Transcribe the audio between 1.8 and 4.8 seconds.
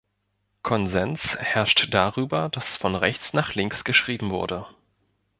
darüber, dass von rechts nach links geschrieben wurde.